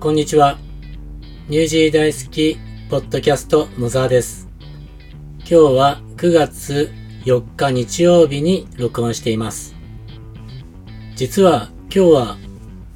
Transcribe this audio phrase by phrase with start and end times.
[0.00, 0.58] こんにちは。
[1.48, 2.56] ニュージー大好き
[2.88, 4.48] ポッドキャスト野沢です。
[5.40, 6.92] 今日は9月
[7.24, 9.74] 4日日曜日に録音しています。
[11.16, 12.36] 実は今日は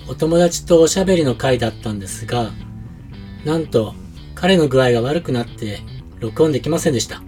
[0.09, 2.53] お友達とおしゃべりの回だったんですが、
[3.45, 3.97] なんと
[4.37, 5.81] 彼の具合が悪くなって
[6.21, 7.21] 録音できませんでした。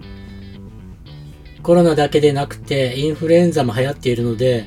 [1.64, 4.66] コロナだけでなくてインフルエンザも流行っているので、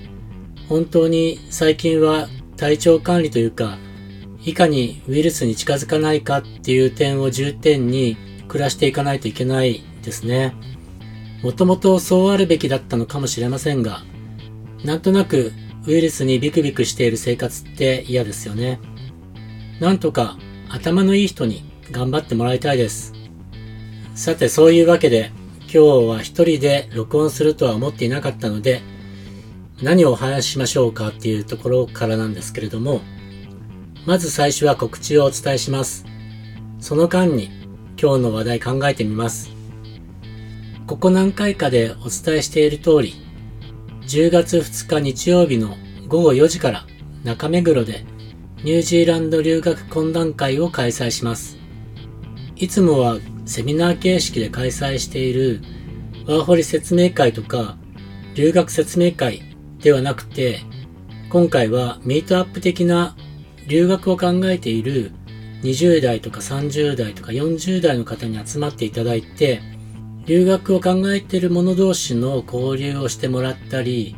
[0.68, 2.27] 本当に最近は
[2.58, 3.77] 体調管理というか、
[4.48, 8.16] いかにウイルスに近づかないかっていう点を重点に
[8.48, 10.56] 暮らしていかないといけないですね。
[11.44, 14.04] もともとそうあるべきだったのかもしれませんが、
[14.86, 15.52] なんとなく
[15.86, 18.80] ウイルスにビクビクしている生活って嫌ですよね。
[19.82, 20.38] なんとか
[20.70, 23.12] 頭のいい人に頑張ってもらいたいです。
[24.16, 25.30] さてそういうわけで
[25.64, 28.82] 今日は一人で録音するとは思っていなかったので
[29.84, 33.02] 何をお話ししましょうかっていうところからなんですけれども
[34.08, 36.05] まず最初は告知をお伝えします。
[36.80, 37.50] その間に
[38.02, 39.52] 今日の話題考えてみます。
[40.88, 43.16] ここ何回かでお伝えしている通り、
[44.03, 45.75] 10月2日日曜日の
[46.08, 46.86] 午後4時から
[47.25, 48.05] 中目黒で
[48.64, 51.58] ニュージーランド留学懇談会を開催します。
[52.55, 55.59] いつもはセミナー形式で開催している
[56.25, 57.75] ワーホリ説明会とか
[58.36, 59.42] 留学説明会
[59.80, 60.61] ではなくて、
[61.30, 63.17] 今回はミートアップ的な
[63.68, 65.12] 留学を考えている
[65.64, 69.62] 20代とか30代とか40代の方に集まっていただいて、
[70.26, 74.16] 留学を考えている者同士の交流をしてもらったり、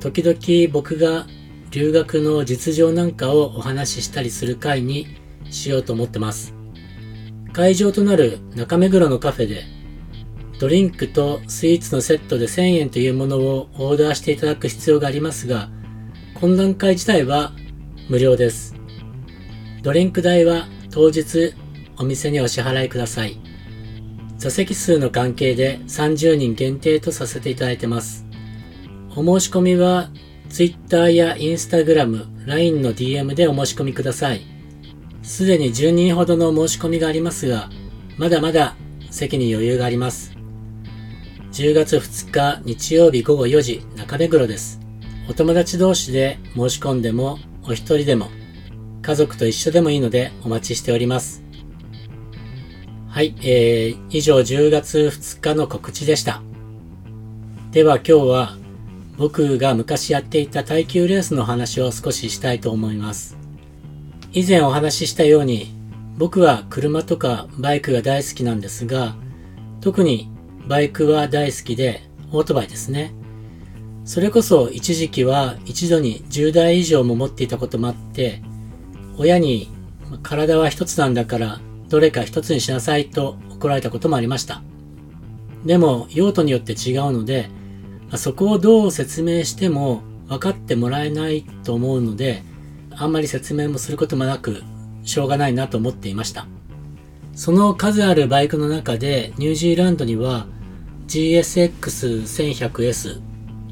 [0.00, 1.26] 時々僕が
[1.70, 5.06] 留学の実情なんかをお話ししたりする会に
[5.50, 6.54] しようと思ってます。
[7.52, 9.64] 会場となる中目黒のカフェで、
[10.58, 15.70] ドリンクとスイーツのセットで1000円というものをオーダーしていただく必要がありますが、
[16.34, 17.52] 懇談会自体は
[18.08, 18.74] 無料です。
[19.82, 21.52] ドリンク代は当日
[21.98, 23.38] お店にお支払いください。
[24.38, 28.24] 座席数の関係で30人限定とさせていただいてます。
[29.14, 30.10] お申し込みは
[30.48, 34.40] Twitter や Instagram、LINE の DM でお申し込みください。
[35.22, 37.68] すでに10人ほどの申し込みがありますが、
[38.16, 38.74] まだまだ
[39.10, 40.34] 席に余裕があります。
[41.52, 44.80] 10月2日日曜日午後4時中目黒です。
[45.28, 47.38] お友達同士で申し込んでも
[47.68, 48.30] お一人でも
[49.02, 51.42] 家族と一緒でもいいのでお待ちしております。
[53.08, 56.42] はい、えー、以上10月2日の告知でした。
[57.70, 58.56] では今日は
[59.18, 63.36] 僕が昔やっていた耐久レースの話を少ししたいと思います。
[64.32, 65.74] 以前お話ししたように
[66.16, 69.14] 僕は車とかバイクが大好きなんですが
[69.80, 70.30] 特に
[70.66, 72.02] バイクは大好きで
[72.32, 73.12] オートバイですね。
[74.08, 78.40] それこそ一時期は一度に10台以上も持っていたこともあって
[79.18, 79.68] 親に
[80.22, 81.60] 体は一つなんだから
[81.90, 84.62] どれか一つにしなさいと怒られたこともありました。
[85.66, 87.50] でも用途によって違うので
[88.16, 92.42] そこをどう説明しても分かってもらえないと思うので
[92.90, 94.62] あんまり説明もすることもなく
[95.02, 96.46] しょうがないなと思っていました。
[97.34, 100.46] その数あるバイクの中でニュージーランドには
[101.08, 103.20] GSX1100S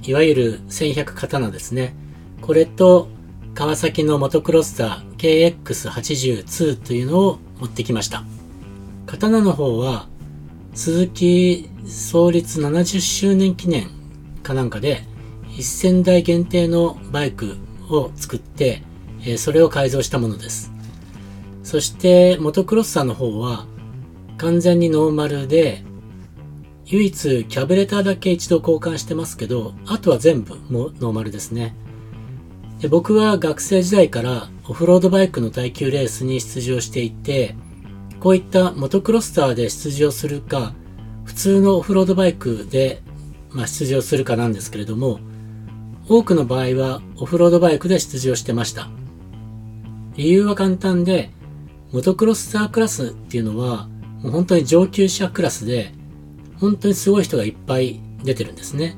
[0.06, 1.94] いわゆる1100刀ですね。
[2.40, 3.08] これと
[3.54, 8.22] 川崎のモトクロスター KX82 というのを持ってきました。
[9.06, 10.06] 刀の方は
[10.74, 13.88] 鈴木創立70周年記念
[14.44, 15.02] かなんかで
[15.56, 17.56] 1000台限定のバイク
[17.90, 18.82] を作って、
[19.24, 20.70] えそれを改造したものです。
[21.64, 23.66] そしてモトクロスターの方は
[24.38, 25.82] 完全にノーマルで
[26.88, 31.74] 唯一キャブレターだけ一度交換してますけどあとは全部もノーマルですね。
[32.80, 37.56] で僕は学生時代からオフロードバイクの耐久レースに出場していて
[38.20, 40.74] こういったモトクロスターで出場するか
[41.24, 43.02] 普通のオフロードバイクで、
[43.50, 45.18] まあ、出場するかなんですけれども
[46.08, 48.88] 多くの場合はオフロードバイクで出場してました。
[50.14, 51.30] 理由は簡単で
[51.92, 53.88] モトクロスタークラスっていうのは
[54.22, 55.95] もう本当に上級者クラスで
[56.58, 58.96] 本当にすごい人がいっぱい出てるんですね。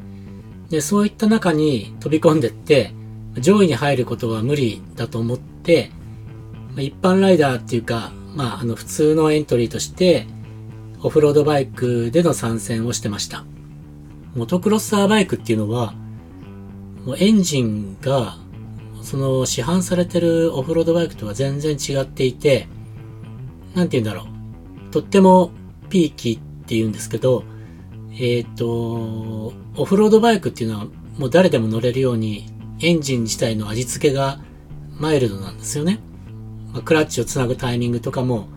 [0.71, 2.93] で、そういった中に飛び込んでって
[3.39, 5.91] 上位に入ることは無理だと思って
[6.79, 10.27] ま一般ライダーっていうか、まあ、あの普通のエントリーとして
[11.03, 13.45] オフロードバイクでの参戦をしてました。
[14.35, 15.95] モトクロスターバイクっていうのは
[17.05, 18.37] もうエンジンが
[19.03, 22.69] その市販されてるオフロードバイクとは全然違っていて、
[23.75, 24.91] なんて言うんだろう。
[24.91, 25.51] とっても
[25.89, 27.45] ピーキーっって言うんですけど、
[28.21, 30.87] えっ、と、オフロードバイクっていうのは
[31.17, 32.47] もう誰でも乗れるように
[32.81, 34.39] エンジン自体の味付けが
[34.99, 35.99] マイルドなんですよね。
[36.75, 38.49] まクラッチをつなぐタイミングとかも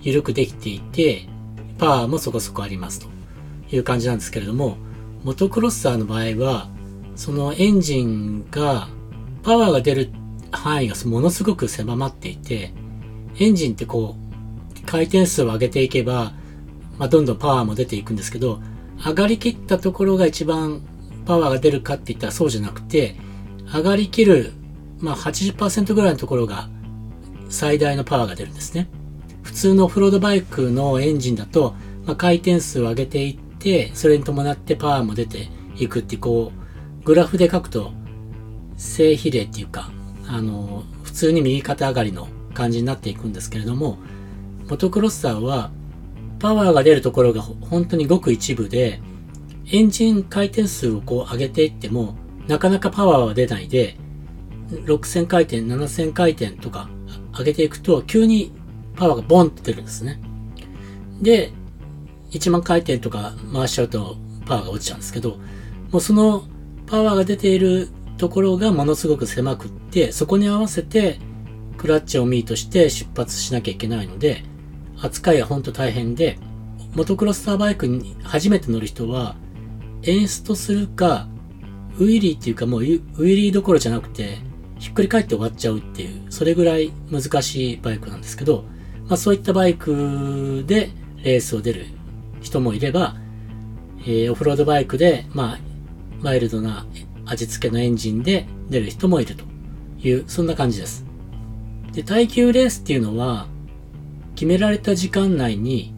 [0.00, 1.28] 緩くできていて、
[1.76, 3.08] パワーもそこそこありますと
[3.70, 4.78] いう感じなんですけれども、
[5.24, 6.70] モトクロッサーの場合は、
[7.16, 8.88] そのエンジンが、
[9.42, 10.10] パワーが出る
[10.52, 12.72] 範囲がものすごく狭まっていて、
[13.38, 16.32] エンジンってこう、回転数を上げていけば、
[16.98, 18.60] まあ、どんどんパワーも出ていくんですけど、
[19.04, 20.82] 上がりきったところが一番
[21.26, 23.16] パワーが出るかって言ったらそうじゃなくて、
[23.72, 24.52] 上がりきる、
[24.98, 26.68] まあ80%ぐらいのところが
[27.48, 28.88] 最大のパワーが出るんですね。
[29.42, 31.74] 普通のオフロードバイクのエンジンだと、
[32.06, 37.92] まあ、回転数を上げていって、それに伴ってパワーも出ていくってこう、グラフで書くと
[38.76, 39.90] 正比例っていうか、
[40.28, 43.98] あの、普通に右肩上がりの感じになっていくんですけれども、
[44.68, 45.70] モトクロッサーは
[46.42, 49.00] パワーが出るところが本当にごく一部で、
[49.70, 52.16] エンジン回転数をこう上げていっても、
[52.48, 53.96] なかなかパワーは出ないで、
[54.68, 56.90] 6000回転、7000回転とか
[57.38, 58.52] 上げていくと、急に
[58.96, 60.20] パワーがボンって出るんですね。
[61.20, 61.52] で、
[62.32, 65.38] 1万回転とか回しちゃうとパワーが落ちちゃうんですけど、
[65.92, 66.42] もうその
[66.86, 71.20] パワーが出ているところがものすごく狭くって、そこに合わせて
[71.76, 74.42] クラッチをミートして出発しなきゃいけないので、
[75.02, 76.38] 扱いは本当大変で、
[76.94, 79.36] モトクロスターバイクに初めて乗る人は、
[80.02, 81.28] 演出するか、
[81.98, 84.38] ウィリーっていうかもうウィリーどころじゃなくて、
[84.78, 88.64] ひっくり返って終わっちゃうっていう、それぐらい難しいバイクなんですけど、
[89.06, 90.90] まあそういったバイクで
[91.22, 91.86] レースを出る
[92.40, 93.16] 人もいれば、
[94.04, 95.58] えー、オフロードバイクで、まあ、
[96.20, 96.86] マイルドな
[97.26, 99.44] 味付けのエンジンで出る人もいると
[100.00, 101.04] いう、そんな感じです。
[101.92, 103.46] で、耐久レースっていうのは、
[104.42, 105.94] 決められた時間内に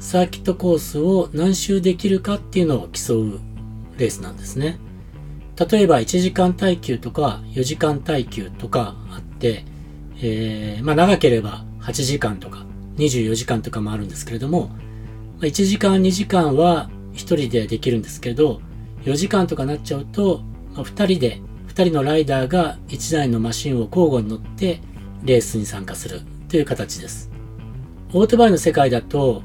[0.00, 3.40] サーキットコースを何周できるかっていうのを競う
[3.96, 4.78] レースなんですね。
[5.56, 9.64] 例えば1時間耐久とか4時間耐久とかあって、
[10.18, 12.66] えー、まあ長ければ8時間とか
[12.98, 14.68] 24時間とかもあるんですけれども、
[15.38, 18.60] 1時間2時間は1人でできるんですけど、
[19.04, 20.42] 4時間とかなっちゃうと、
[20.74, 24.82] ま、2人で、2人のライダーが1台のマシンを交互に乗って
[25.24, 27.29] レースに参加するという形です。
[28.12, 29.42] オートバイの世界だと、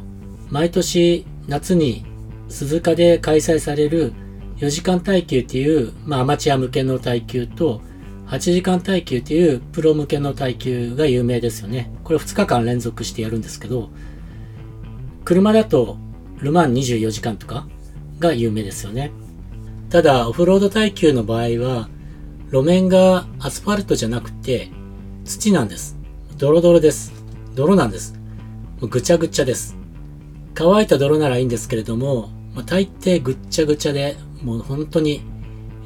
[0.49, 2.03] 毎年夏に
[2.49, 4.13] 鈴鹿で開催される
[4.57, 7.81] 4時間耐久っていう、まあ、アマチュア向けの耐久と、
[8.25, 11.91] 8時間耐久っていうプロ向けの耐久が有名ですよね。
[12.03, 13.89] これ2日間連続してやるんですけど、
[15.25, 15.97] 車だと
[16.39, 17.67] ルマン24時間とか
[18.17, 19.11] が有名ですよね。
[19.91, 21.87] ただ、オフロード耐久の場合は、
[22.49, 24.71] 路面がアスファルトじゃなくて
[25.23, 25.95] 土なんです。
[26.39, 27.13] ドロドロです。
[27.53, 28.24] 泥なんです。
[28.81, 29.77] ぐちゃぐちゃです。
[30.53, 35.21] 乾いた泥ならいいんですけれども、まあ、大抵ぐっちゃぐちゃで、もう本当に、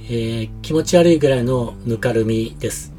[0.06, 2.94] えー、気持ち悪いぐらいのぬかるみです。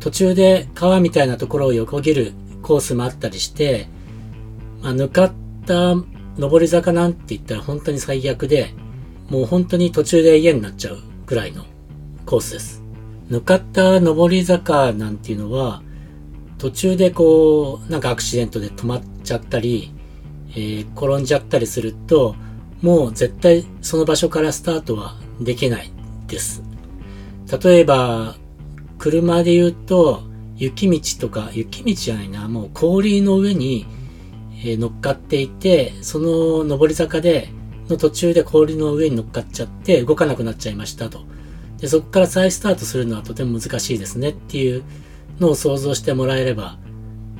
[0.00, 2.32] 途中で川みたいなところを横切る
[2.62, 3.88] コースもあったりして、
[4.82, 5.32] まあ、ぬかっ
[5.66, 5.94] た
[6.38, 8.74] 上り坂なんて言ったら本当に最悪で、
[9.28, 11.64] もう本当に途中で家になっちゃうぐらいの
[12.26, 12.82] コースです。
[13.28, 15.82] ぬかった上り坂なんていうのは、
[16.58, 19.92] 途中でこう、なんかアクシデントで止まっちゃったり、
[20.50, 22.34] えー、転んじゃったりすると、
[22.82, 25.90] もう絶対その場所からスタートはできない
[26.26, 26.62] です。
[27.62, 28.36] 例えば、
[28.98, 30.22] 車で言うと、
[30.56, 33.86] 雪道とか、雪道じゃないな、もう氷の上に、
[34.62, 37.48] え、乗っかっていて、その上り坂で、
[37.88, 41.24] の途中で氷の上に乗っかっちゃって動かなくなっちゃいましたと。
[41.78, 44.82] で、そこから再スタートするのはとても難しいですねっていう
[45.40, 46.78] のを想像してもらえれば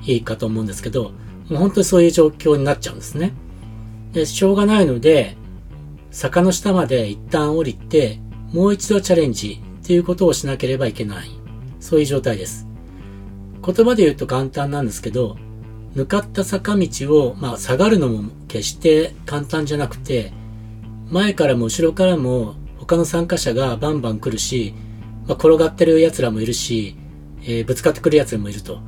[0.03, 1.13] いいかと思うんですけど、
[1.51, 3.33] もう本当にそういう状況になっちゃうんですね。
[4.13, 5.37] で、しょうがないので、
[6.11, 8.21] 坂の下まで一旦降りて、
[8.53, 11.31] もう一度チャレンジっていうことをしなければいけない。
[11.81, 12.67] そういう状態です。
[13.65, 15.37] 言葉で言うと簡単なんですけど、
[15.95, 20.33] 向かった坂道を、まあ、下がるのも決して簡単じゃなくて、
[21.09, 24.75] 前からも後ろからも他の参加者がバンバン来るし、
[25.27, 26.97] まあ、転がってる奴らもいるし、
[27.43, 28.81] えー、ぶつかってくる奴らもいると。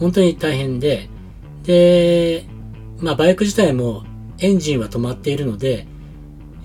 [0.00, 1.08] 本当に大変で、
[1.68, 2.46] で、
[2.98, 4.04] まあバイク自体も
[4.38, 5.86] エンジンは止まっているので、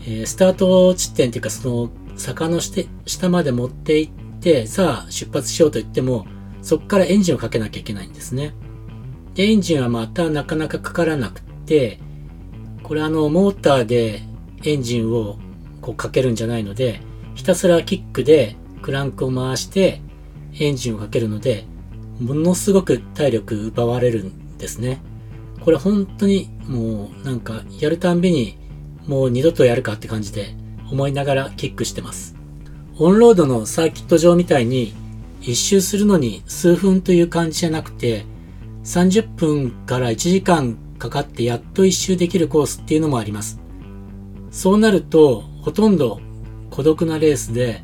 [0.03, 6.25] えー、スタート地点っていうかその坂の下まで持って行って、さあ出発しようと言っても、
[6.62, 8.53] そこからエンジンをかけなきゃいけないんですね。
[9.36, 12.00] で、エンジンはまたなかなかかからなくて、
[12.81, 14.22] これあの、モーターで
[14.63, 15.38] エンジンを
[15.81, 17.01] こうかけるんじゃないので、
[17.36, 20.01] ひたすらキックでクランクを回して
[20.57, 21.65] エンジンをかけるので、
[22.22, 25.01] ものすごく体力奪われるんですね。
[25.62, 28.58] これ本当にもうなんかやるたんびに
[29.05, 30.55] もう二度とやるかって感じで
[30.89, 32.36] 思いながらキックしてます。
[32.98, 34.93] オンロードのサーキット場みたいに
[35.41, 38.25] 一周するのに数分という感じじゃなくて、
[38.86, 43.60] 30分から1時間かかってやっと一周できるコースっていうのもあります。
[44.51, 46.22] そうなると、ほとんど
[46.70, 47.84] 孤独なレースで、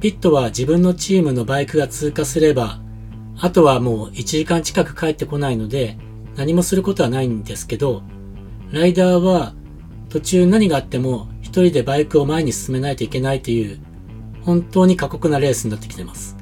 [0.00, 2.80] ピットは自分のチームのバイクが通過すれば、
[3.42, 5.96] あとはもう1時間近く帰ってこないので、
[6.36, 8.02] 何もすることはないんですけど、
[8.70, 9.54] ライダーは
[10.10, 13.80] 途中何があっても一人でバイクを前に進めないといけないという、
[14.42, 16.36] 本当に過酷なレースになってきてます。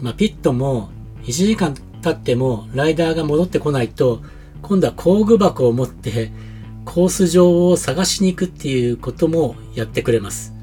[0.00, 0.90] まあ、ピットも
[1.22, 4.20] 1時間経ってもライダーが戻ってこないと、
[4.60, 6.32] 今度は工具箱を持って
[6.84, 10.54] コース上を探しに行くっていうこともやってくれます。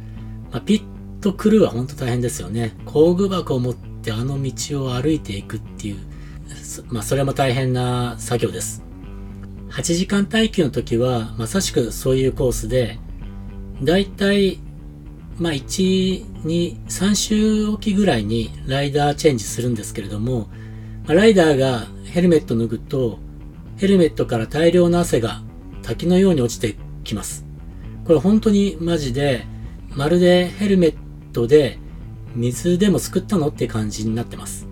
[0.52, 0.84] まあ、ピッ
[1.20, 2.78] トクルーは本当大変ですよね。
[2.86, 5.98] 工具箱を持ってあの道を歩いていくっていう、
[6.88, 8.84] まあそれも大変な作業です。
[9.70, 12.98] 8時間耐久の時はまさしくそういうコースで、
[13.84, 14.60] だいたい
[15.42, 20.50] まあ1、2、3週おきぐらいにライダーチェンジするんですけれども、
[21.08, 23.18] ま、ライダーがヘルメット脱ぐと、
[23.78, 25.42] ヘルメットから大量の汗が
[25.82, 27.44] 滝のように落ちてきます。
[28.06, 29.48] これ本当にマジで、
[29.96, 30.96] まるでヘルメッ
[31.34, 31.80] トで
[32.36, 34.68] 水でもすくったのって感じになってます。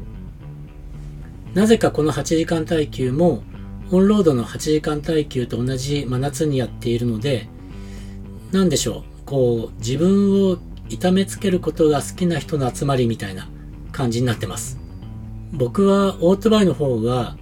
[1.54, 3.44] なぜかこの8時間耐久も
[3.92, 7.50] オンロードの8時間耐久と同じ真夏にやっているので、
[8.52, 10.58] なんでしょう、こう自分を
[10.90, 13.48] 痛めつけることが好きな人の集まりみたいな
[13.92, 14.80] 感じになってます。
[15.52, 17.36] 僕はオートバイの方が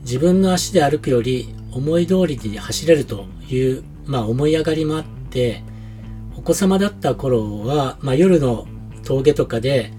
[0.00, 5.62] 自分の足で歩くより思い通りに走れるという、まあ思い上がりもあって、
[6.36, 8.66] お子様だった頃は、まあ夜の
[9.04, 9.92] 峠とかで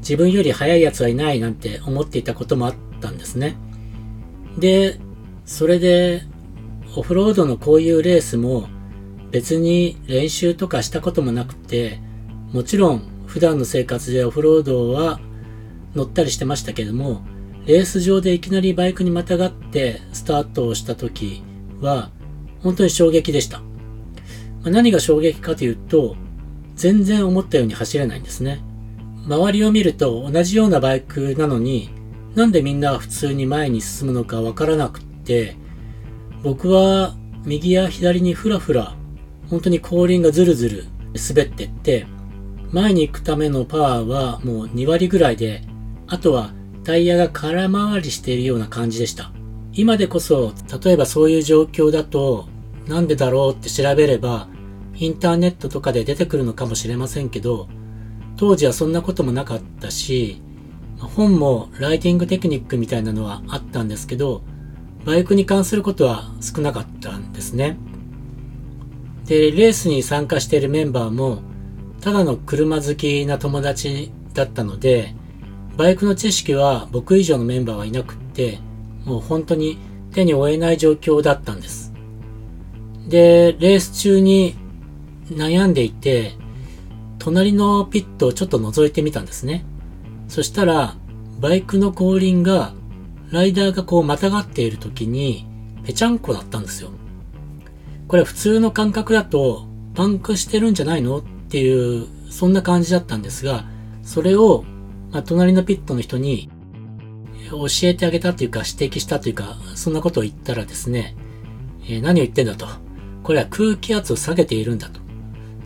[0.00, 3.56] 自分より速い奴はいないなんて思っていたこともあったんですね。
[4.58, 5.00] で、
[5.44, 6.22] それで
[6.96, 8.68] オフロードのこういうレースも
[9.30, 12.00] 別に練習とかしたこともなくて、
[12.52, 15.20] もちろん普段の生活でオフロードは
[15.94, 17.22] 乗ったりしてましたけども、
[17.66, 21.42] レース場でいきなりバイクにまたがってスタートをした時
[21.80, 22.10] は、
[22.62, 23.62] 本当に衝撃でした。
[24.64, 26.16] 何が衝撃かというと、
[26.80, 28.62] 全然思ったように走れないんですね。
[29.26, 31.90] 周りを見ると同じようなバイクなのに、
[32.34, 35.56] なんでみんな普通に前に進むのかわからなくって、
[36.42, 38.96] 僕は右や左にふらふら、
[39.50, 40.84] 本当に後輪がずるずる
[41.28, 42.06] 滑ってって、
[42.72, 45.62] 前に行くためのパワーはもう2割ぐらいで、
[46.06, 49.32] あとはタイヤが空回りしているような感じでした。
[49.74, 52.48] 今でこそ、例えばそういう状況だと、
[52.88, 54.48] なんでだろうって調べれば、
[55.00, 57.68] インターネットとかで出てくるのかもしれませんけど、
[58.36, 60.42] 当時はそんなこともなかったし、
[60.98, 64.42] 本もライティングテクニックみたいなのはあったんですけど、
[65.06, 67.78] バイクに関することは少なかったんですね。
[69.24, 71.38] で、レースに参加しているメンバーも、
[72.02, 75.14] ただの車好きな友達だったので、
[75.78, 78.58] バイクの知識は僕以上のメンバーはいなくって、
[79.06, 79.78] もう本当に
[80.12, 81.94] 手に負えない状況だったんです。
[83.08, 84.56] で、レース中に
[85.30, 86.32] 悩んでいて、
[87.18, 89.64] 隣のピットをちょっと覗いてみたんですね。
[90.28, 90.96] そしたら、
[91.40, 92.74] バイクの後輪が、
[93.30, 95.46] ライダーがこうまたがっている時に、
[95.84, 96.90] ぺちゃんこだったんですよ。
[98.08, 101.18] これ普通の感覚だと、パンクしてるんじゃないの？
[101.18, 103.64] っていう、そんな感じだったんですが、
[104.02, 104.64] それを
[105.10, 106.48] まあ、隣のピットの人に
[107.50, 111.16] 教えてあげたというか指摘したというか、そんなことを言ったらですね、
[111.84, 112.68] えー、何を言ってんだと。
[113.24, 114.99] これは空気圧を下げているんだと。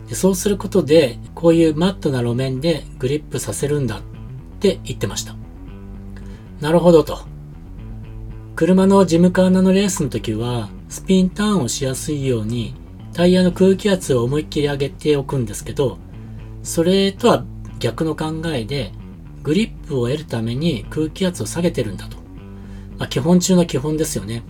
[0.07, 4.01] でそうすることで、こういうマットな路面でグリップさせるんだっ
[4.59, 5.35] て言ってました。
[6.61, 7.19] なるほどと。
[8.55, 12.75] 車のジムカーナのレースの時は、スピンターンをしやすいように、
[13.13, 15.97] タイヤの空気圧を思いっきり上げておくんですけど、
[16.63, 17.43] それとは
[17.79, 18.91] 逆の考えで、
[19.43, 22.17] グリップを得るために空気圧を下げてるんだと。
[22.97, 24.43] まあ、基本中の基本ですよね。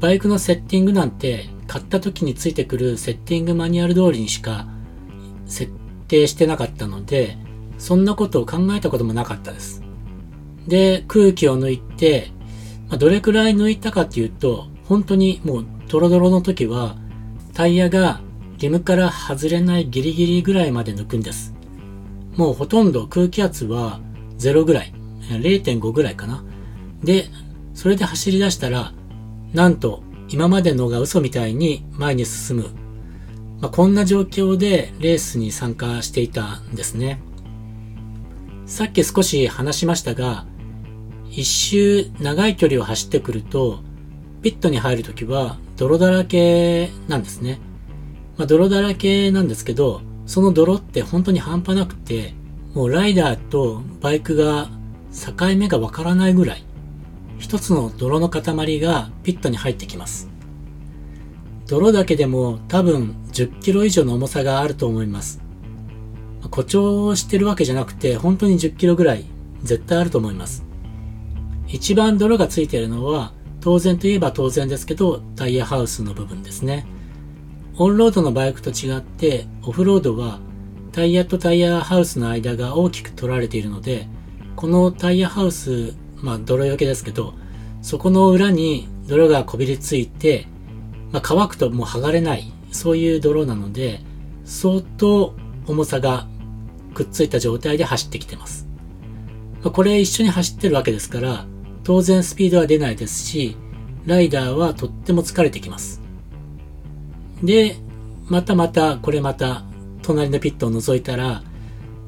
[0.00, 4.66] バイクのセッティングなんて買った時についてくるセッティングマニュアル通りにしか
[5.46, 5.72] 設
[6.06, 7.38] 定してなかったので、
[7.78, 9.82] そんなことを考えたこともなかったです。
[10.68, 12.30] で、空気を抜いて、
[12.90, 16.96] まあ、どれくらい抜いたかっていうと、本当にもうドロドロの時は
[17.54, 18.20] タイヤが
[18.58, 21.54] リムから外れないギリギリぐらいまで抜くんです。
[22.36, 23.98] もうほとんど空気圧は
[24.36, 26.44] 0ぐらい、0.5ぐらいかな。
[27.02, 27.30] で、
[27.72, 28.92] それで走り出したら、
[29.54, 30.02] なんと
[30.32, 32.70] 今までのが嘘みたいに前に進む。
[33.60, 37.20] まあ、こんな状況でレースに参加していたんですね。
[38.64, 40.46] さっき少し話しましたが、
[41.30, 43.80] 一周長い距離を走ってくると、
[44.40, 47.60] ピットに入るときは泥だらけなんですね。
[48.38, 52.32] まあ、泥だらけなんですけど、その泥って本当に半端なくて、
[52.72, 54.70] もうライダーとバイクが
[55.12, 56.64] 境目がわからないぐらい、
[57.42, 60.30] 一つの泥の塊がピットに入ってきます。
[61.66, 65.42] 泥だけでも多分10キロ以上の重さがあると思います。
[66.42, 69.24] 誇張してるわけじゃなくて本当に10キロぐらい
[69.64, 70.64] 絶対あると思います。
[71.66, 76.86] 一番泥がついているのは当然といえば当然ですけどタイヤハウスの部分ですね。
[77.76, 80.38] オンロードのバイクと違ってオフロードは
[80.92, 84.06] タイヤとタイヤハウスの間が大きく取られているので
[84.54, 87.34] このタイヤハウスまあ泥よけですけど
[87.82, 90.46] そこの裏に泥がこびりついて
[91.12, 94.00] まあ、乾くともう剥がれない、そういう泥なので、
[94.44, 95.34] 相当
[95.66, 96.26] 重さが
[96.94, 98.66] くっついた状態で走ってきてます。
[99.62, 101.46] まあ、これ一緒に走ってるわけですから、
[101.84, 103.56] 当然スピードは出ないですし、
[104.06, 106.00] ライダーはとっても疲れてきます。
[107.42, 107.76] で、
[108.26, 109.64] またまた、これまた、
[110.00, 111.42] 隣のピットを覗いたら、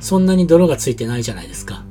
[0.01, 1.84] そんなに泥がついてないじゃないですか。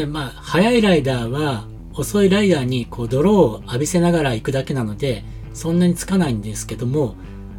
[0.00, 7.16] で、まあ、速いライダーは、遅いライダーにこう泥を浴びせながら行くだけなので、そんなにつかないんですけども、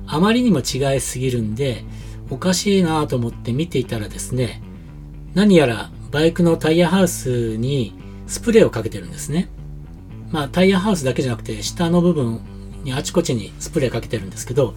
[0.07, 1.85] あまりにも違いすぎるんで、
[2.31, 4.63] おかしいなと思って見ていたらですね、
[5.35, 7.93] 何やらバイクのタイヤハウスに
[8.25, 9.49] スプレーをかけてるんですね。
[10.31, 12.39] まあタイヤハウスだけじゃなくて下の部分
[12.83, 14.73] にあちこちにスプレーかけてるんですけど、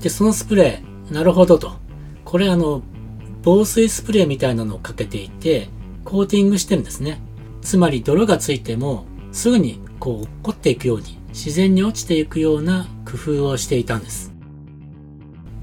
[0.00, 1.74] で、そのスプレー、なるほどと。
[2.24, 2.82] これあの、
[3.42, 5.68] 防水スプレーみたいなのをかけていて、
[6.04, 7.20] コーティングしてるんですね。
[7.62, 14.32] つまり泥がついてもすぐにこう落っこっていくように自然に落ちていくような工夫をしていたんです。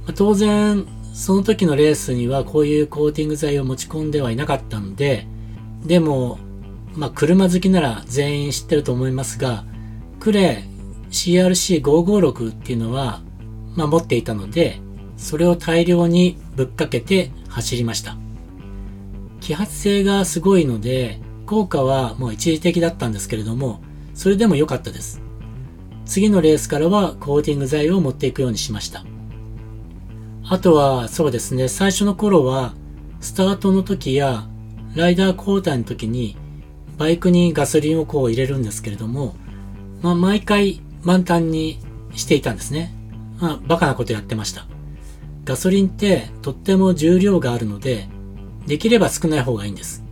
[0.06, 5.28] ま、当然、その時のレースにはこういうコーティング剤を持ち込んではいなかったので、
[5.84, 6.38] でも、
[6.96, 9.66] まあ、車好きなら全員知ってると思いますが、
[10.20, 13.22] クレー CRC556 っていうのは、
[13.76, 14.80] まあ、持っていたので、
[15.18, 18.18] それを大量にぶっかけて走りました。
[19.48, 23.82] 揮発性がすごいので、効果はもう一時的だったんですけれども、
[24.14, 25.22] それでも良かったです。
[26.06, 29.06] 次のレースからはコーティング剤を持っていくようにしました。
[30.50, 32.74] あとは、そうですね、最初の頃は、
[33.20, 34.48] スタートの時や、
[34.96, 36.38] ライダー交代の時に、
[36.98, 39.36] バイクにガソリンをこう入れるんですけれども、
[40.02, 41.80] まあ、毎回満タンに
[42.14, 42.94] していたんですね。
[43.40, 44.66] まあ、バカなことやってました。
[45.46, 48.10] ガソリンってとっても重量があるので、
[48.68, 50.04] できれば少ない方がいいんです。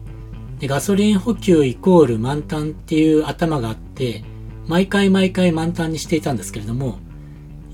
[0.60, 4.24] でガソリン補給イコール満タンっていう頭があって、
[4.68, 7.00] 毎回毎回満タンにしていたんですけれども、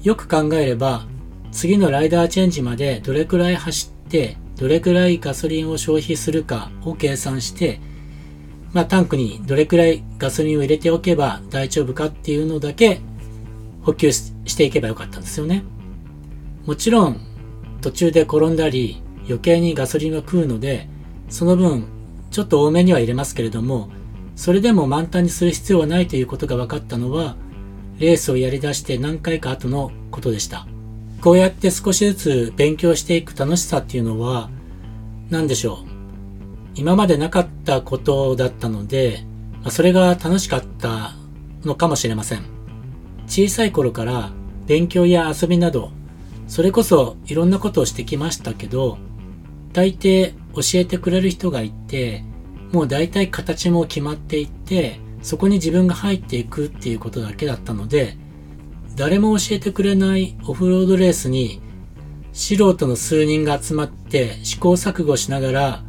[0.03, 1.05] よく考えれば、
[1.51, 7.79] 次のライダーチェンジまでどれくらい走って、どれくらいガソリンを消費するかを計算して、
[8.73, 13.01] まあタンクにどれくらいガソリンを入れておけば大丈夫かっていうのだけ
[13.83, 15.63] 補給していけばよかったんですよね。
[16.65, 17.19] もちろん
[17.81, 20.87] 途中で転んだり余計にガソリンは食うので、
[21.29, 21.85] その分
[22.31, 23.89] ちょっと多めには入れますけれども、
[24.35, 27.35] それでも満タンにする必要はないということが分かったのは、
[27.99, 30.67] レースをやり出して何回か後のことでした。
[31.21, 34.49] こうやって少しずつ勉強していく楽しさっていうのは、
[35.29, 35.91] 何でしょう。
[36.73, 39.25] 今までなかったことだったので、
[39.69, 41.13] それが楽しかった
[41.63, 42.43] のかもしれません。
[43.27, 44.31] 小さい頃から
[44.65, 45.91] 勉強や遊びなど、
[46.47, 48.97] それこそいろんなことをしてきましたけど、
[49.73, 52.23] 大抵教えてくれる人がいて、
[52.71, 58.17] もう大体形も決まっていって、そこに自分が入っていくっていうことだけだったので、
[58.95, 61.61] 誰も教えてくれないオフロードレースに
[62.33, 65.83] 素人の数人が集まって試行錯誤しながら、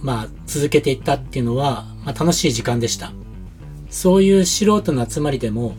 [0.00, 3.12] まあ続けていったっていうのは、まあ、楽しい時間でした。
[3.90, 5.74] そういう素人の集まりでも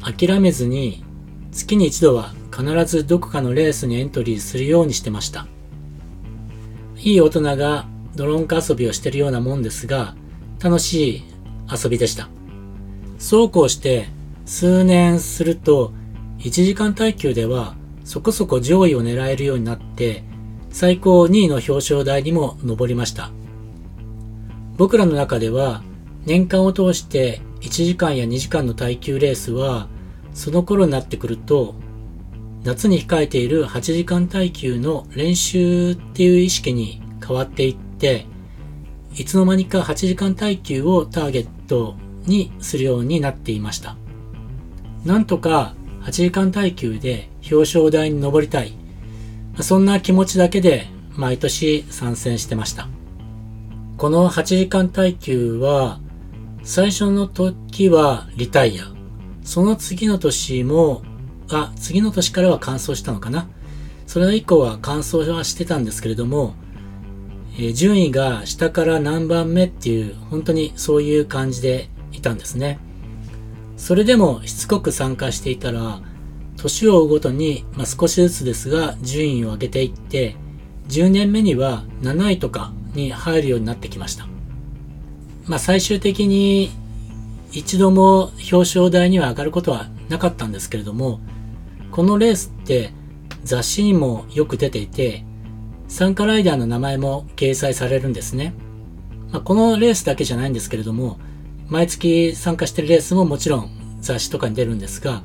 [0.00, 1.04] 諦めずに
[1.52, 5.46] 月に一度は必ずどこかのレースにエントリーするようにしてました。
[7.04, 7.86] いい大人が
[8.16, 10.14] ドローンカ遊びをしてるようなもんですが、
[10.58, 11.24] 楽しい
[11.70, 12.30] 遊びでした。
[13.18, 14.08] そうこうして
[14.46, 15.92] 数年すると、
[16.38, 20.24] 1時間耐久ではそこそこ上位を狙えるようになって、
[20.70, 23.30] 最高2位の表彰台にも上りました。
[24.78, 25.82] 僕らの中では、
[26.24, 29.88] 年間を通して1時間や2時間の耐久レースは、
[30.32, 31.74] その頃になってくると、
[32.64, 38.26] 夏に控えている8時間耐久の練習っていう意識に変わっていって、
[39.14, 43.96] いつの間にか8時間耐久をターゲットにするようになっていました。
[45.04, 45.74] なんとか
[46.04, 48.72] 8時間耐久で表彰台に登りたい。
[49.60, 52.88] そんな気持ちだけで毎年参戦してました。
[53.98, 56.00] この8時間耐久は
[56.62, 58.84] 最初の時はリタイア。
[59.42, 61.02] その次の年も、
[61.50, 63.48] あ、次の年からは完走したのかな。
[64.06, 66.54] それ以降は完走はしてたんですけれども、
[67.56, 72.78] えー、順位が下から何番目っていう、本当にそういう感じでいたんですね。
[73.76, 76.00] それでもしつこく参加していたら、
[76.56, 80.36] 年を追うごとに、まあ、少しずつですが順位を上げていって、
[80.88, 84.26] 10年目には7位とかに入るようになってきました。
[85.46, 86.70] まあ最終的に
[87.52, 91.20] 一度も表彰台には上がることはなかったんですけれども、
[91.90, 92.92] このレースって
[93.44, 95.24] 雑誌にもよく出ていて、
[95.88, 98.54] 参加ライダーの名前も掲載されるんですね。
[99.30, 101.18] まあ、このレースだけじゃないんですけれども、
[101.68, 105.22] 毎月参加してるレースももちろん雑誌とかに出るんですが、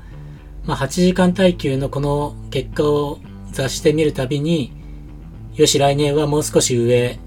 [0.66, 3.20] まあ、8時間耐久のこの結果を
[3.52, 4.74] 雑誌で見るたびに、
[5.56, 7.20] よし来年はもう少し上、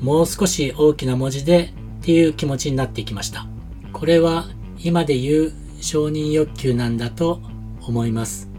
[0.00, 3.46] もう少し大きな文字でっていう気持ちになっていきました。
[3.92, 4.46] これは
[4.78, 7.40] 今で言う承認欲求なんだと
[7.82, 8.50] 思います。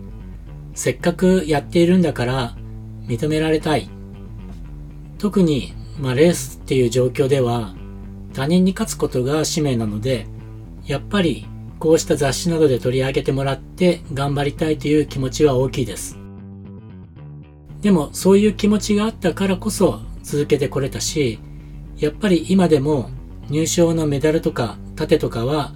[0.73, 2.56] せっかくやっているんだから
[3.08, 3.89] 認められたい。
[5.17, 7.73] 特に、まあ、レースっていう状況では
[8.34, 10.28] 他人に勝つことが使命なので、
[10.86, 11.47] やっぱり
[11.80, 16.17] こうした雑誌などで取り上げてもらって頑張りたいという気持ちは大きいです。
[17.82, 21.39] でもそういう気持ちがあったからこそ続けてこれたし、
[21.97, 23.10] やっぱり今でも
[23.49, 25.73] 入賞のメダルとか盾とかは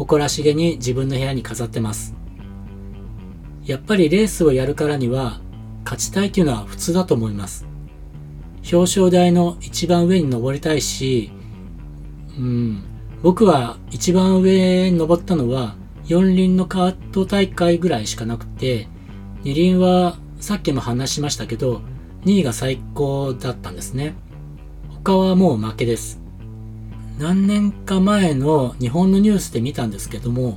[0.00, 2.14] 誇らしげに自分の部屋に飾ってます。
[3.66, 5.42] やっぱりレースをやるからには
[5.84, 7.66] 勝ちたいっていうのは普通だと思います。
[8.72, 11.30] 表彰台の一番上に登りたいし、
[12.38, 12.82] うん、
[13.22, 15.74] 僕は一番上に登ったのは
[16.06, 18.88] 四輪のカート大会ぐらいしかなくて、
[19.42, 21.82] 二輪はさっきも話しましたけど、
[22.24, 24.14] 2位が最高だったんですね。
[24.88, 26.19] 他はもう負けです。
[27.20, 30.56] 何年か前の日本のニュースで見たんですけども、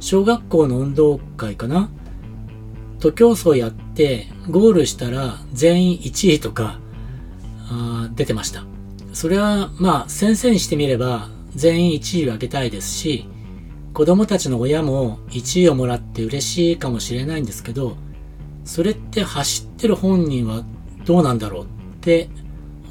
[0.00, 1.88] 小学校の運動会かな？
[3.00, 6.78] 徒競走やってゴールしたら全員1位とか
[7.70, 8.66] あ出てました。
[9.14, 13.26] それはまあ先生にしてみれば全員1位をあげたいですし、
[13.94, 17.96] 子供たちの親も1位をもらって嬉しいかもしれないんですけど、
[18.66, 20.64] それって走ってる本人は
[21.06, 21.66] どうなんだろうっ
[22.02, 22.28] て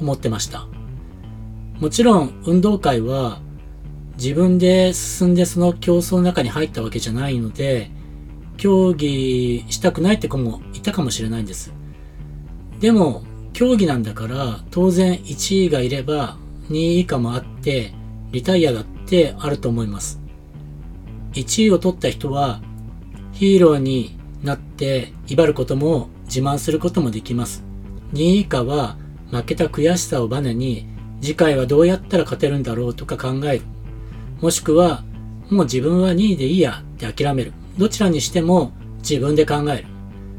[0.00, 0.66] 思ってました。
[1.82, 3.40] もちろん運動会は
[4.16, 7.90] 自分で進んでその競争の中に入ったわけじゃないので、
[8.56, 11.74] 競技したくないって子もいたかもしれないんです。
[12.78, 16.36] でも、競技なんだから当然1位がいれば
[16.70, 17.92] 2位以下もあって
[18.30, 20.20] リタイアだってあると思います。
[21.32, 22.60] 1位を取った人は
[23.32, 27.64] ヒーローになって威張ることも自慢することもできます。
[28.12, 28.96] 2位以下は
[29.32, 30.91] 負けた悔しさをバネに
[31.22, 33.62] 次回はどうやったら勝てるんだろうとか考える。
[34.40, 35.04] もしくは、
[35.50, 37.52] もう自分は2位でいいやって諦める。
[37.78, 39.84] どちらにしても自分で考える。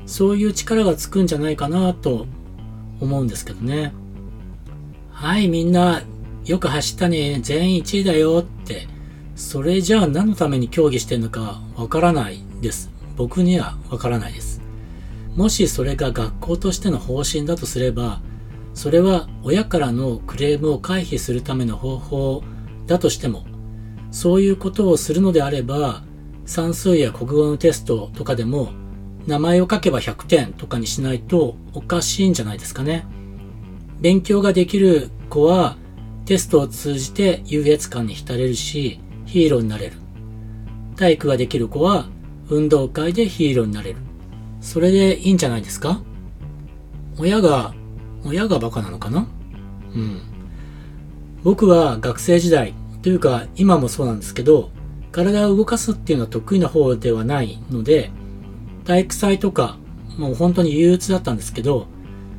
[0.05, 2.27] そういう力がつくんじゃないかなと
[2.99, 3.93] 思うんですけどね。
[5.09, 6.01] はい、みんな、
[6.45, 8.87] よく走ったね、全員1位だよって、
[9.35, 12.91] それじゃあ何のために競技してんのかわからないです。
[13.15, 14.61] 僕にはわからないです。
[15.35, 18.21] もしそれが学校としての方針だとすれば、
[18.73, 22.43] それは親からのクレームを回避するための方法
[22.87, 23.45] だとしても、
[24.11, 26.03] そういうことをするのであれば、
[26.45, 28.71] 算数や国語のテストとかでも、
[29.25, 33.05] 名前を書けば100点とかにしないとおかしいんじゃないですかね。
[34.01, 35.77] 勉強ができる子は
[36.25, 39.97] テストを通じて優越感に浸れるし、ヒーローになれる。
[40.97, 42.07] 体育ができる子は
[42.49, 43.99] 運動会でヒーローになれる。
[44.59, 46.01] それでいいんじゃないですか？
[47.17, 47.73] 親が
[48.25, 49.27] 親がバカなのかな？
[49.95, 50.21] うん。
[51.43, 54.71] 僕は学生時代、というか今もそうなんですけど、
[55.11, 58.11] 体を動かすっていうのは得意な方ではないので、
[58.85, 59.77] 体育祭とか、
[60.17, 61.87] もう本当に憂鬱だったんですけど、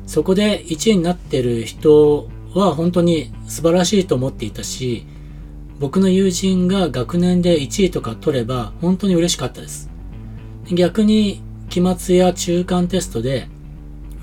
[0.05, 5.05] そこで1位になってる人は本当に素晴らしいと思っていたし、
[5.79, 9.89] 僕の友人が学年で1位とか取れば本当に嬉しかったです。
[10.71, 13.49] 逆に期末や中間テストで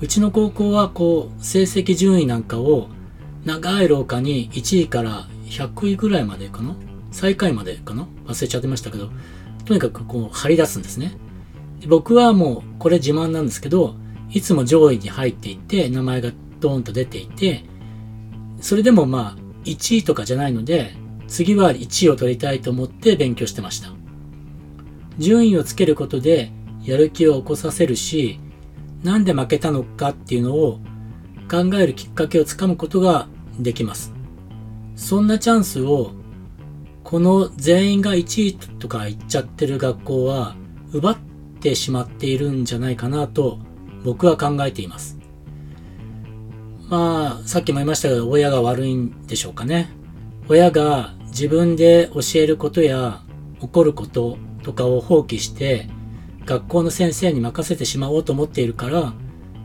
[0.03, 2.89] うちの高校はこう、成績順位なんかを
[3.45, 6.75] 長い廊下に1位から100位ぐらいまでかな？
[7.13, 8.05] 最下位までかな？
[8.25, 9.09] 忘れちゃってましたけど、
[9.63, 11.13] とにかくこう張り出すんですね。
[11.87, 13.95] 僕はもうこれ自慢なんですけど、
[14.29, 17.63] いつも上位に入っていて、名前がドーンと出ていて、
[18.59, 20.97] それでもまあ1位とかじゃないので、
[21.29, 23.87] 次は1位を取りたいと思って勉強してました。
[25.17, 26.51] 順位をつけることで
[26.83, 28.41] やる気を起こさせるし、
[29.03, 30.79] なんで負けたのかっていうのを
[31.51, 33.27] 考えるきっかけをつかむことが
[33.59, 34.13] できます。
[34.95, 36.11] そんなチャンスを
[37.03, 40.55] この全員が1位とか言っちゃってる学校は
[40.93, 41.17] 奪っ
[41.59, 43.59] てしまっているんじゃないかなと
[44.03, 45.17] 僕は考えています。
[46.89, 49.89] まあ、さっきも言いましたけど、親が悪いんでしょうかね。
[50.47, 53.21] 親が自分で教えることや
[53.59, 55.87] 起こることとかを放棄して
[56.45, 59.13] 学校の先生に任せてしまおうと思っているから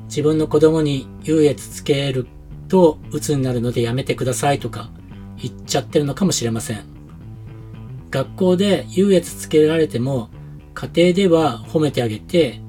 [0.05, 2.27] 自分の子供に優越つける
[2.69, 4.91] と鬱になるのでやめてくださいとか
[5.37, 6.85] 言っちゃってるのかもしれません。
[8.11, 10.31] 学校で優越つけられても
[10.75, 12.61] 家庭では褒めてあげて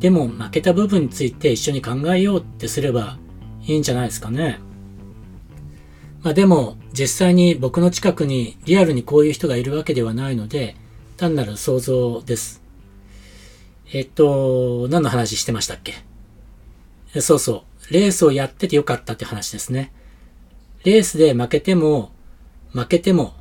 [0.00, 3.18] でも負けた部分について一緒に考えようってすれば
[3.62, 4.60] いいんじゃないですかね。
[6.22, 10.76] まあでも実際に僕の近くにリアルにこういう人がいるわけではないので
[11.16, 12.59] 単なる想像です。
[13.92, 15.94] えっと、何の話してましたっけ？
[17.20, 17.92] そうそう。
[17.92, 19.92] レースをやっててよかったって話ですね。
[20.84, 22.12] レースで負けても、
[22.72, 23.34] 負けても、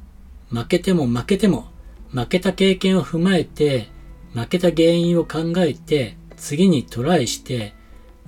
[0.49, 1.67] 負けても負けても、
[2.11, 3.89] 負けた経験を踏まえて、
[4.33, 7.73] 負けた原因を考えて、次にトライして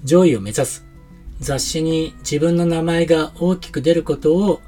[0.03, 0.86] 上位を目指す。
[1.39, 4.62] 雑誌に自分の名前が大きく出ることを、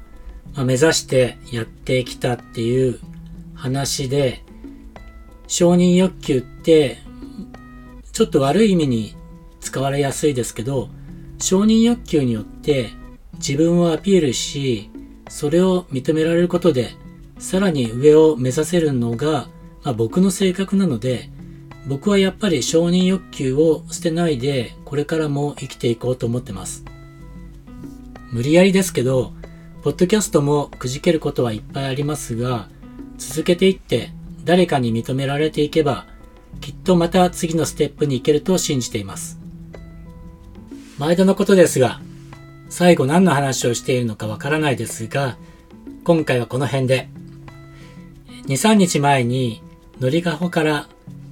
[0.54, 2.98] ま目指してやってきたっていう
[3.54, 4.42] 話で、
[5.46, 6.98] 承認欲求って
[8.14, 9.16] ちょっと悪い意味に
[9.60, 10.88] 使われやすいですけど、
[11.40, 12.90] 承認欲求によって
[13.34, 14.88] 自分をアピールし、
[15.28, 16.94] それを認められることで、
[17.40, 19.48] さらに上を目指せるのが、
[19.82, 21.28] まあ、僕の性格なので、
[21.88, 26.84] 僕はやっぱり承認欲求を捨てないで、これからも生きていこうと思ってます。
[28.30, 29.32] 無理やりですけど、
[29.82, 32.68] ポッドキャストもくじけることはいっぱいありますが、
[33.18, 34.12] 続けていって
[34.44, 36.06] 誰かに認められていけば、
[36.60, 39.38] きっとまた次のステップに行けると信じています。
[40.98, 42.00] 毎度のことですが、
[42.68, 45.36] 最後何の話をしているのかわからないですが、
[46.04, 47.08] 今回はこの辺で。
[48.46, 49.62] 2、3日前に、
[50.00, 50.88] のりかほから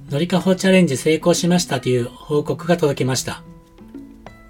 [0.09, 3.41] のりかほチャレンジ成功しましたという報告が届きました。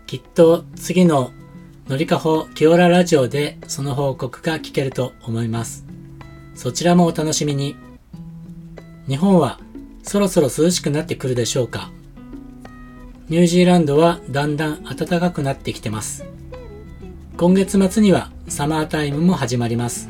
[0.07, 1.31] きっと次の
[1.87, 5.85] のりかほキオララジオでその報告が聞けると思います。
[6.53, 7.75] そちらもお楽しみに。
[9.07, 9.59] 日本は
[10.03, 11.91] そろそろ涼しくなってくるでしょうか
[13.29, 16.25] ニュージーランドはだんだん暖かくなってきてます。
[17.37, 20.09] 今月末にはサマータイムも始まります。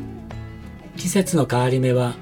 [0.97, 2.15] 季節の変わり目は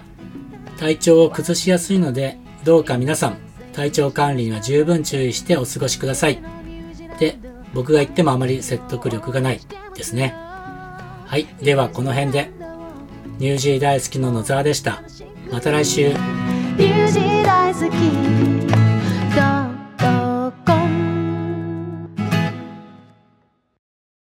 [0.77, 3.37] 体調を崩しやすいのでどうか皆さん、
[3.73, 6.39] 体調管理には十分注意してお過ごしください。
[7.19, 7.37] で、
[7.73, 9.59] 僕が言ってもあまり説得力がない
[9.95, 10.35] ですね。
[11.25, 11.47] はい。
[11.61, 12.51] では、この辺で。
[13.39, 15.01] ニュージー大好きの野沢でした。
[15.51, 16.40] また来週。